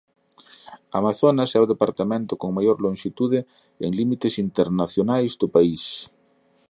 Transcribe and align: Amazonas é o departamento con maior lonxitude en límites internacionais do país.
Amazonas 0.99 1.49
é 1.57 1.59
o 1.61 1.69
departamento 1.73 2.33
con 2.41 2.49
maior 2.57 2.77
lonxitude 2.85 3.39
en 3.85 3.89
límites 3.99 4.33
internacionais 4.47 5.31
do 5.41 5.47
país. 5.55 5.83